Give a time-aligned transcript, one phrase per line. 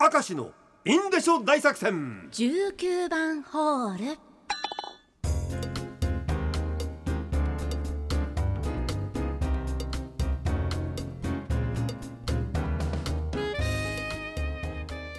[0.00, 0.52] 明石の
[0.84, 2.28] インデショ大作戦。
[2.30, 4.16] 19番ホール。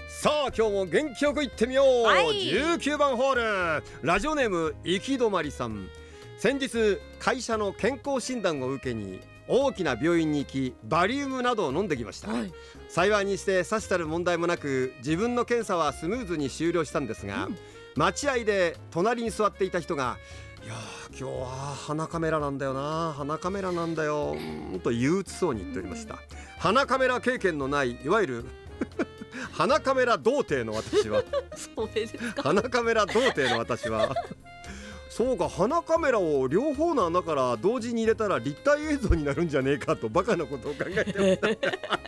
[0.07, 2.49] さあ今日も元気よく行ってみよう、はい。
[2.49, 3.83] 19番ホール。
[4.01, 5.89] ラジオネーム行き止まりさん。
[6.37, 9.19] 先日会社の健康診断を受けに
[9.49, 12.53] 大きな病院に行きバリウムなどを飲んできました、はい。
[12.87, 17.57] 幸いにしてさしたる問題もなく自分の検査はスムーズに終了したんですが、うん。
[17.95, 20.17] 待合で隣に座っていた人が
[20.63, 24.35] 「いやー今日は鼻カメラなんだよな鼻カメラなんだよ」
[24.83, 26.19] と憂鬱そうに言っておりました。
[26.59, 28.45] 鼻カメラ経験のないいわゆる
[29.51, 31.23] 鼻カメラ童貞の私は。
[32.43, 34.13] 鼻カメラ童貞の私は
[35.09, 41.98] そうか鼻カメラを両方の穴から同時に入れたら立体映像になるんじゃねえかとバカなことを考えてました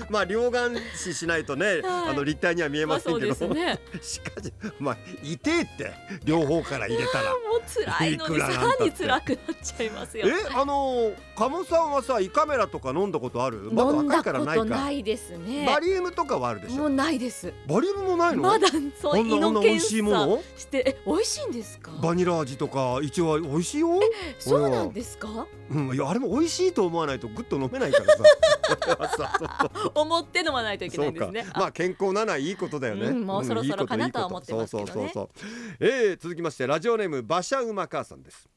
[0.10, 1.82] まあ両眼視しないとね、はい。
[1.84, 3.78] あの立体には見えませんけど、ですね。
[4.02, 5.92] しかしまあ痛えって
[6.24, 7.30] 両方から入れたら。
[7.54, 10.26] もう辛いのにさらに辛くなっちゃいますよ。
[10.28, 13.70] えあの鴨さんはさ胃カメラとか飲んだことある？
[13.72, 14.64] まだ飲ん若いだことからないか。
[14.64, 15.66] ないですね。
[15.66, 16.76] バリウムとかはあるでしょ？
[16.76, 17.52] もうないです。
[17.66, 18.42] バリウムもないの？
[18.42, 18.68] まだ
[19.00, 20.42] そう胃の検査いもの？
[20.56, 21.92] してえ美味しいんですか？
[22.02, 24.00] バニラ味とか一応美味しいよ。
[24.38, 25.46] そうなんですか？
[25.70, 28.22] うん、いやあれも美味しいと思わないとぐっと飲めないからさ
[29.94, 31.46] 思って飲まないといけないうんですね。
[31.54, 34.92] まあ健康なのはいいことだよね、うんもうそろそろかなとは思ってますけどね。
[34.92, 35.86] そうそうそうそう。
[35.86, 38.48] えー、続きましてラジオネーム馬車馬母さんです。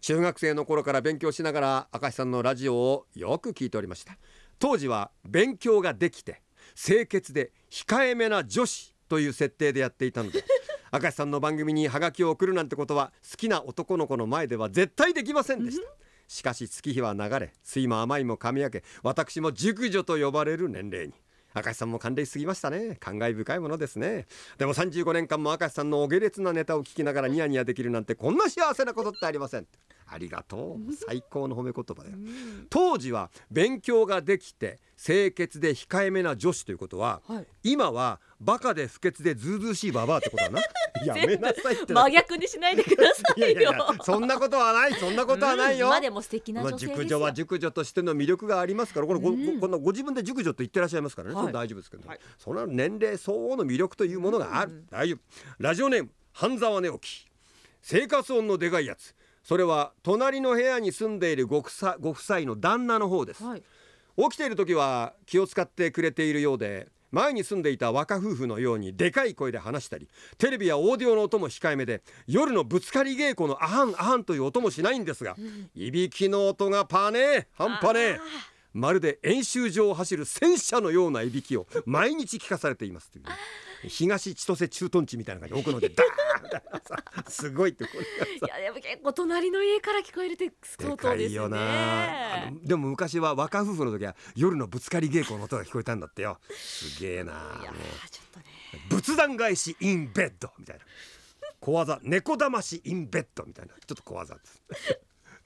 [0.00, 4.16] 中学生の頃から勉強しながら明石さんのラジオをよく聞いておりました。
[4.58, 6.42] 当時は勉強ができて
[6.74, 10.44] 清潔で控えめな女子という設定でやっていたので
[10.92, 15.86] 明石さんの番組にハガキを送るなんてことは好きな男の子の前では絶対できませんでした
[16.28, 21.14] しかし月日は流れ酸いも甘いも噛み分け私も熟女と呼ばれる年齢に。
[21.54, 22.96] 明石さんも還暦すぎましたね。
[22.98, 24.26] 感慨深いものですね。
[24.58, 29.66] でも35年間も明石さんのお下劣なネタを聞きながらニヤニヤできるなんてこんな幸せなことってありません。
[30.14, 30.92] ありがとう。
[30.94, 32.16] 最高の褒め言葉だよ。
[32.70, 37.46] 当時は勉強ができて清潔で控えめな女子ということははい。
[37.64, 40.62] 今はバカで不潔でずうずうしいババアってことだな。
[41.04, 49.60] やめなさいって真逆にしないでくださいやいやいやそんなことはないそんなことはないよ、うんまあでも素敵な熟女は熟女としての魅力がありますからこれご,ご、うん。
[49.60, 51.52] こんなご自分で熟女と言ってらっしゃいますからね、はい。
[51.52, 52.20] 大丈夫ですけど、はい。
[52.38, 55.18] その年齢相応の魅力というものがある、うん大丈夫。
[55.58, 57.26] ラジオネーム半沢寝起き
[57.82, 63.62] 生活音のでかいやつそれは隣の部屋に住んでいるご夫妻ご夫妻の旦那の方です、はい。
[64.16, 75.36] 起きている時は気を使ってくれているようで前に住んでいた若夫婦のようにでかい声で話したりテレビやオーディオの音も控えめで夜のぶつかり稽古のアハンアハンという音もしないんですが
[75.76, 78.20] いびきの音がパネー半端ねえ
[78.74, 83.30] まるで演習場を走る戦車のようないびきを毎日聞かされていますというね。
[83.86, 92.44] 東千歳駐屯地みたいな感じで奥のでダーンすごいってこれいやでも結構隣の家から聞こえるって相で当ですよかいよな。
[92.46, 96.38] あねのでも昔は若夫婦の時は夜のぶつかり稽古の音が聞こえたんだってよ。
[96.50, 98.46] すげえないやもーちょっとね。
[98.90, 100.84] う仏壇返しインベッドみたいな。
[101.60, 103.74] 小技猫だましインベッドみたいな。
[103.74, 104.62] ちょっと小技です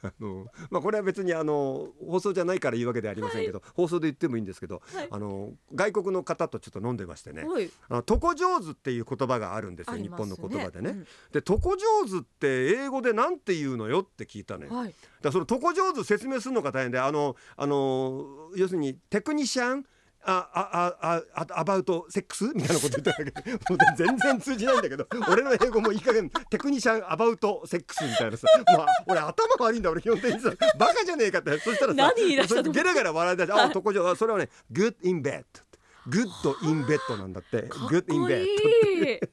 [0.02, 5.08] あのまあこれは別にあの放送じゃないから言うわけではありませんけど、放送で言ってもいいんですけど、はい。
[5.10, 7.70] あの外国の方とちょっと飲んでましてね、はい。
[7.88, 10.90] あの床上手っていう言葉があるんですよ、日あります本の言葉でね。
[10.90, 11.02] うん。
[11.02, 11.76] で床上
[12.06, 14.74] 手って英語でなんて言うのよって聞いたのよ。
[14.74, 14.88] はい。
[14.88, 19.84] だからその床上手説明するのが大変であのあの要するにテクニシャン
[20.24, 23.50] ああああ about sex みたいなこと言ったんだけ。
[23.52, 23.58] ど
[23.96, 25.06] 全然通じないんだけど。
[25.30, 28.46] 俺の英語もいい加減 technician about sex みたいなさ。
[28.76, 29.90] もう俺頭悪いんだ。
[29.90, 31.58] 俺基本的にさバカじゃねえかって。
[31.60, 37.68] そしたらさ何言い出しゲラゲラ笑い出してあ床上それはね good in bed good in bed なんだって。
[37.88, 39.28] good in be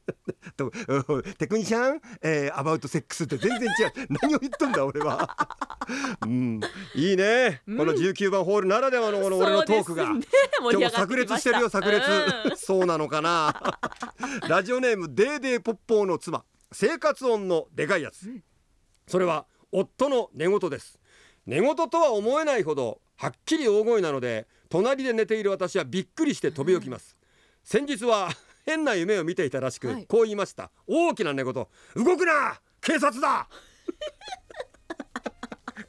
[0.58, 0.72] ド。
[1.38, 4.08] テクニシャン、えー、アバウトセックスって全然違う。
[4.22, 5.38] 何を言っとんだ俺は、
[6.22, 6.60] うん、
[6.94, 7.78] いいね、うん。
[7.78, 10.26] この19番ホールならではのこの俺のトークが、ね。
[10.60, 12.06] 今日も炸裂してるよ炸裂、
[12.50, 12.58] うん。
[12.58, 13.80] そうなのかな。
[14.50, 16.44] ラジオネームデーデーポッポーの妻。
[16.74, 18.30] 生活音のでかいやつ、
[19.08, 21.00] それは夫の寝言です。
[21.46, 27.16] 寝言とは思えないほどはっきり大声なので隣で寝ている私はびっくりして飛び起きます、
[27.64, 28.30] 先日は
[28.66, 30.06] 変な夢を見ていたらしく、はい。
[30.06, 30.72] こう言いました。
[30.88, 31.54] 大きな寝言。
[31.54, 31.68] 動
[32.18, 32.60] くな！
[32.82, 33.48] 警察だ！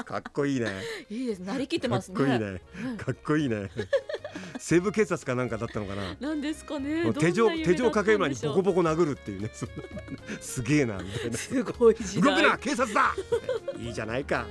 [0.04, 0.82] かっこいいね。
[1.10, 1.38] いいです。
[1.40, 2.16] なりきってかっますね。
[2.16, 2.60] こいいね。
[2.96, 3.70] かっこいいね。
[4.58, 6.16] 西部警察かなんかだったのかな。
[6.20, 7.12] なんですかね。
[7.14, 9.50] 手錠手錠かける前にボコボコ殴るっていうね
[10.40, 13.14] すげえなみたいなすごい時代動くな警察だ
[13.78, 14.46] いいじゃないか